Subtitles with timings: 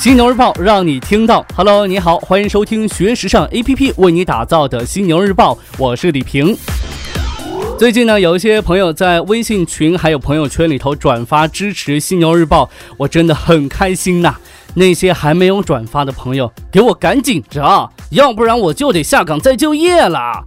[0.00, 1.44] 犀牛日报让你听到。
[1.54, 6.56] Hello，你好，欢迎收听学时尚 APP 为你打造的犀牛日报，我是李平。
[7.78, 14.34] 最近呢，有一些朋友在微信群还有朋友圈里头转发支持犀牛日报，我真的很开心呐。
[14.72, 20.42] 那些还没有转发的朋友，给我赶紧着，要不然我就得下岗再就业了。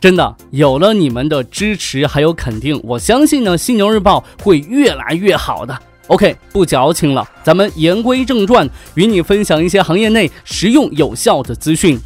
[0.00, 5.78] 真的，有了你们的支持还有肯定，我相信呢，犀牛日报会越来越好的。
[6.08, 11.98] OK，不矫情了，咱们言归正传，与你分享一些行业内实用有效的资讯。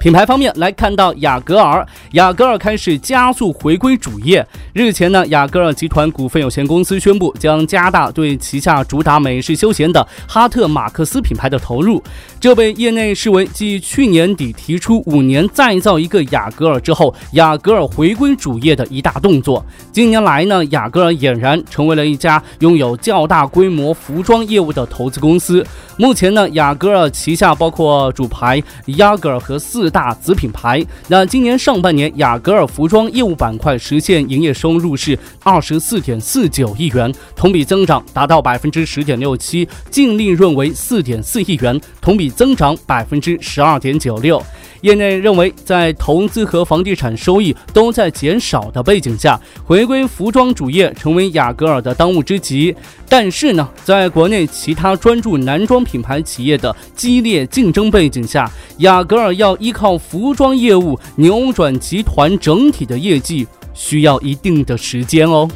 [0.00, 4.44] 品牌方面来看到雅戈尔，雅戈尔开始加速回归主业。
[4.72, 12.02] 日前呢，雅戈尔集团股份有限公司宣布将加大对旗下主打美式休闲的哈特马克思品牌的投入，
[12.40, 19.62] 这被业内视为继去年底提出五年再造一个雅戈尔之后，雅戈尔回归主业的一大动作。
[19.92, 25.62] 近年来呢，雅戈尔俨然成为了一家拥有较大规模服装业务的投资公司。
[25.98, 30.84] 目前呢，雅戈尔旗下包括主牌雅戈尔和四大子品牌。
[31.08, 44.42] 那今年上半年，雅戈尔服装业务板块实现营业收入是二十四点四九亿元，同比增长达到百分之十点六七，净利润为四点四亿元，同比增长百分之十二点九六。
[44.82, 52.74] 业内认为，在投资和房地产收益都在减少的背景下，回归服装主业成为雅戈尔的当务之急。
[53.06, 65.48] 但是呢，在国内其他专注男装品牌企业的激烈竞争背景下，雅戈尔要依靠靠服装业务扭转集团整体的业绩，需要一定的时间哦。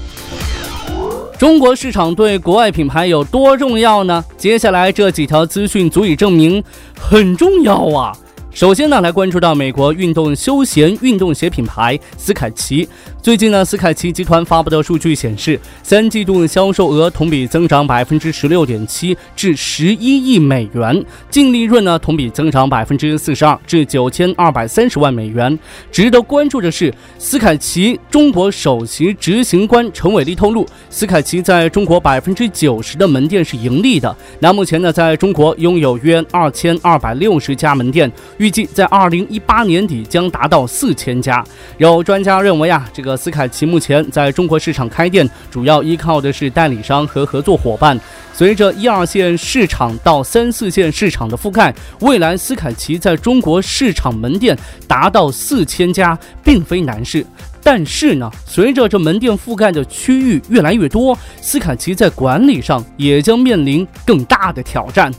[1.39, 4.25] 中国市场对国外品牌有多重要呢？
[4.39, 6.65] 接下来这几条资讯足以证明，
[6.99, 8.17] 很重要啊。
[8.55, 12.89] 首先呢，来关注到美国运动休闲运动鞋品牌斯凯奇。
[13.21, 20.95] 最近呢，斯凯奇集团发布的数据显示，三季度销售额同比增长百分之十六点七，至十一亿美元；
[21.29, 25.59] 净利润呢，同比增长百分之四十二，至九千二百三十万美元。
[25.91, 34.15] 值得关注的是，斯凯奇中国首席执行官陈伟立透露，斯凯奇在中国百分之九十的门店是盈利的。
[34.39, 38.11] 那目前呢，在中国拥有约二千二百六十家门店，
[38.45, 41.43] 预计在二零一八年底将达到四千家。
[41.79, 43.15] 有专家认为啊，这个。
[43.25, 47.99] 斯凯奇目前在中国市场开店，主要依靠的是代理商和合作伙伴。
[48.35, 57.25] 随着一二线市场到三四线市场的覆盖，未来斯凯奇在中国市场门店达到四千家，并非难事。
[57.63, 65.11] 但是呢，随着这门店覆盖的区域越来越多，斯凯奇在管理上也将面临更大的挑战。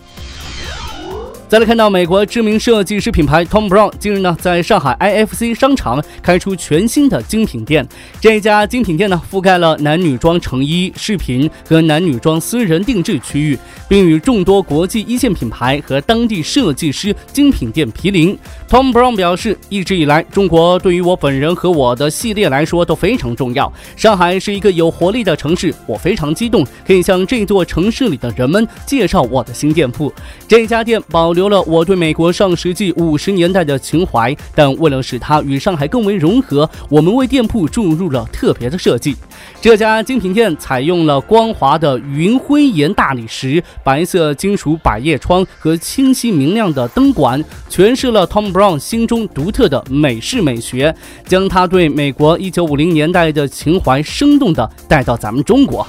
[1.56, 7.88] 再来看到美国知名设计师品牌 Tom Brown 近日呢，在上海 IFC 商场开出全新的精品店。
[8.20, 13.58] 这家精品店呢，覆盖了男女装成衣、饰品和男女装私人定制区域，
[13.88, 18.38] 并与众多国际一线品牌和当地设计师精品店毗邻。
[18.68, 23.72] Tom Brown 表示，一直以来，中国对于我本人和我的系列来说都非常重要。
[23.96, 30.12] 上海是一个有活力的城市，我非常激动，可以向这座城市里的人们介绍我的新店铺。
[30.50, 39.16] 这家店保留除了我对美国上世纪五十年代的情怀，但为了使它与上海更为融合，我们为店铺注入了特别的设计。
[39.62, 47.40] 这家精品店采用了光滑的云灰岩大理石、白色金属百叶窗和清晰明亮的灯管，
[47.70, 50.96] 诠释了 Tom Brown 心中独特的美式美学，
[51.28, 55.86] 将他对美国一九五零年代的情怀生动地带到咱们中国。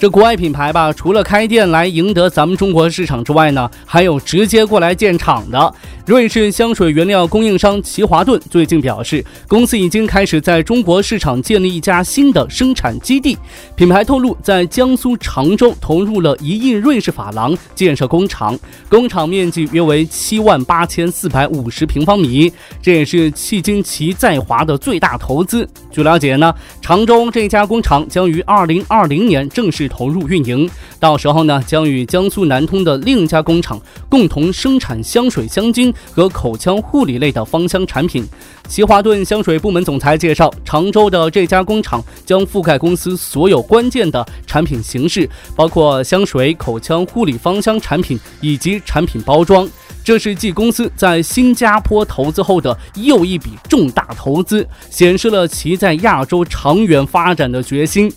[0.00, 5.74] 这国外品牌吧，除了开店来赢得咱们中国市场之外呢，还有直接过来建厂的。
[6.06, 13.36] 瑞士香水原料供应商奇华顿最近表示，公司已经开始在中国市场建立一家新的生产基地。
[13.76, 18.58] 品牌透露，在江苏常州投入了一亿瑞士法郎建设工厂，
[18.88, 22.50] 工厂面积约为七万八千四百五十平方米，
[22.80, 25.68] 这也是迄今其在华的最大投资。
[25.92, 33.78] 据了解呢，常州这家工厂将于二零二零年正式投入运营，到时候呢，将与江苏南通的另一家工厂
[34.08, 35.92] 共同生产香水、香精。
[36.14, 38.24] 和口腔护理类的芳香产品。
[38.68, 49.68] 奇华顿香水部门总裁介绍，常州的这家工厂将覆盖公司所有关键的产品形式，包括香水、口腔护理、芳香产品以及产品包装。
[50.10, 58.12] 这是继公司在新加坡投资后的又一笔重大投资，显示了其在亚洲长远发展的决心。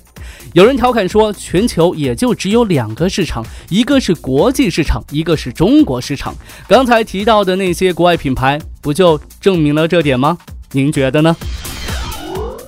[0.53, 6.33] 有人调侃说，全球也就只有两个市场，一个是国际市场，一个是中国市场。
[6.67, 10.35] 刚才提到的那些国外品牌，不就证明了这点吗？
[10.71, 11.35] 您觉得呢？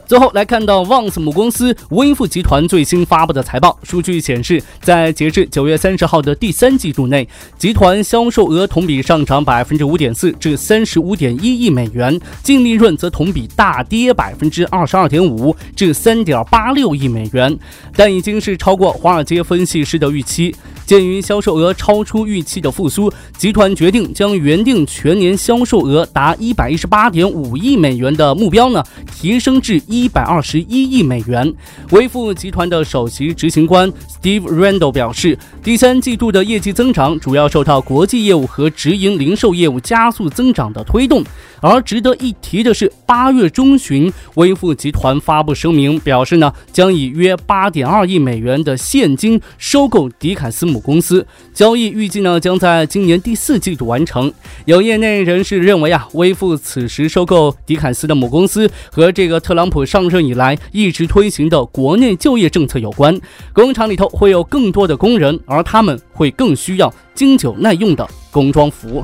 [0.07, 17.58] 最后来看到 Vans 母公司微富集团最新发布的财报数据显示，在截至九月三十号的第三季度内，集团销售额同比上涨百分之五点四至三十五点一亿美元，净利润则同比大跌百分之二十二点五至三点八六亿美元，
[17.96, 20.56] 但已经是超过华尔街分析师的预期。
[20.86, 31.52] 鉴于销售额超出预期的复苏，集团决定将原定全年销售额达一百一十八点五亿美元的目标呢，提升至一百二十一亿美元。
[31.92, 33.92] 微富集团的首席执行官
[34.22, 41.24] Steve Randall 表示，第三季度的业绩增长主要受到国际业务和直营零售业务加速增长的推动。
[41.65, 51.25] 而值得一提的是，八月中旬，微富集团发布声明，表示呢将以约八点二亿美元的现金收购迪凯斯母公司，
[51.56, 54.31] 交易预计呢将在今年第四季度完成。
[54.65, 63.19] 有业内人士认为啊，微富此时收购迪凯斯的母公司和这个特朗普上任以来一直推行的国内就业政策有关，
[63.53, 69.03] 工厂里头会有更多的工人，而他们会更需要经久耐用的工装服。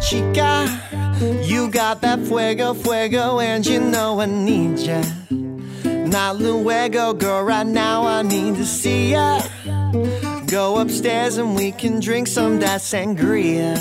[0.00, 0.80] Chica.
[1.42, 5.02] You got that fuego, fuego, and you know I need ya.
[5.84, 9.40] Not luego, girl, right now I need to see ya.
[10.46, 13.76] Go upstairs and we can drink some that sangria.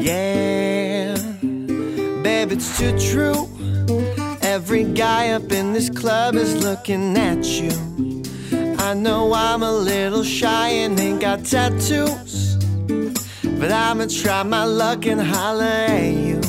[0.00, 1.16] Yeah,
[2.22, 3.48] babe, it's too true.
[4.42, 7.72] Every guy up in this club is looking at you.
[8.78, 12.45] I know I'm a little shy and ain't got tattoos.
[13.58, 16.40] But I'ma try my luck and holler at you.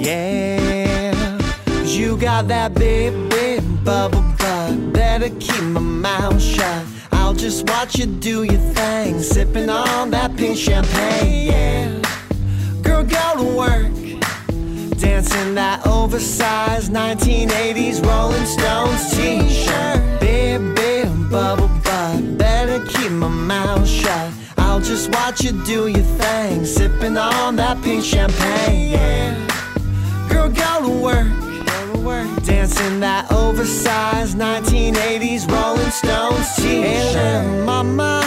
[0.00, 1.38] Yeah.
[1.66, 4.92] Cause you got that big, big bubble butt.
[4.94, 6.86] Better keep my mouth shut.
[7.12, 9.20] I'll just watch you do your thing.
[9.20, 11.46] Sipping on that pink champagne.
[11.46, 12.02] Yeah.
[12.82, 13.92] Girl, go to work.
[14.98, 20.20] Dancing that oversized 1980s Rolling Stones t shirt.
[20.20, 22.38] Big, big bubble butt.
[22.38, 24.32] Better keep my mouth shut.
[24.78, 28.90] I'll just watch you do your thing, sipping on that pink champagne.
[28.90, 29.34] Yeah.
[30.28, 31.26] Girl, go to work,
[31.66, 37.16] go to work, dancing that oversized 1980s Rolling Stones t-shirt.
[37.16, 38.22] Hey, mama,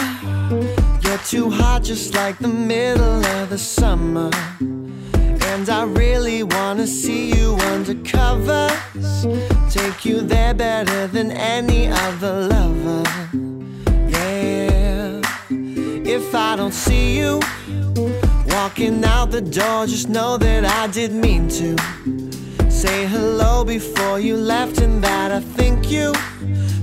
[1.02, 4.28] you're too hot, just like the middle of the summer.
[4.60, 9.26] And I really wanna see you under covers.
[9.70, 13.41] Take you there better than any other lover.
[16.52, 17.40] I don't see you
[18.48, 21.78] walking out the door, just know that I did mean to
[22.70, 26.12] say hello before you left, and that I think you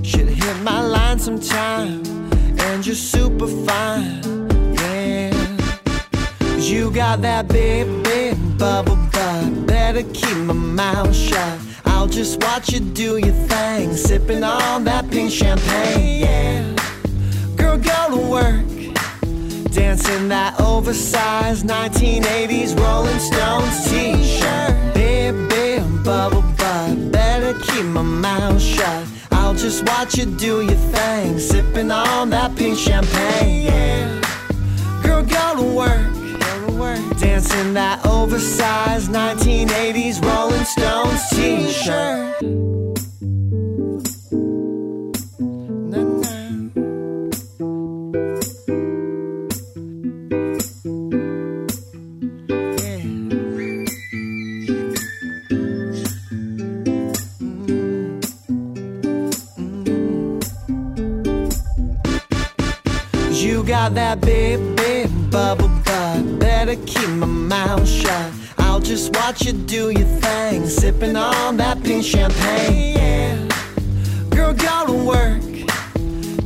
[0.02, 2.02] should hit my line sometime.
[2.58, 5.30] And you're super fine, yeah.
[6.58, 9.68] You got that big, big bubble butt.
[9.68, 11.60] Better keep my mouth shut.
[11.84, 16.76] I'll just watch you do your thing, sipping on that pink champagne, yeah.
[17.54, 18.79] Girl, go to work
[19.90, 24.94] Dancing that oversized 1980s Rolling Stones t-shirt.
[24.94, 27.10] Big, big bubble butt.
[27.10, 29.08] Better keep my mouth shut.
[29.32, 31.40] I'll just watch you do your thing.
[31.40, 35.02] Sipping on that pink champagne, yeah.
[35.02, 37.18] Girl, go to work.
[37.18, 42.70] Dancing that oversized 1980s Rolling Stones t-shirt
[63.80, 66.38] got that big, big bubble butt.
[66.38, 68.30] Better keep my mouth shut.
[68.58, 72.96] I'll just watch you do your thing, sipping on that pink champagne.
[72.98, 73.48] Yeah.
[74.28, 75.42] Girl, go to work.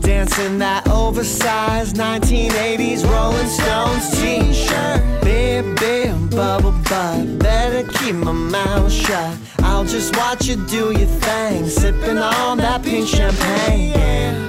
[0.00, 5.02] Dancing that oversized 1980s Rolling Stones t-shirt.
[5.24, 7.40] Big, big bubble butt.
[7.40, 9.36] Better keep my mouth shut.
[9.58, 13.90] I'll just watch you do your thing, sipping on that pink champagne.
[13.90, 14.48] Yeah.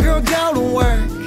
[0.00, 1.21] Girl, go to work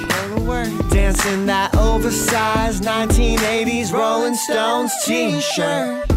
[0.90, 6.15] dancing that oversized 1980s Rolling Stones t-shirt.